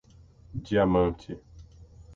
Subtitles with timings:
[0.65, 1.37] Diamante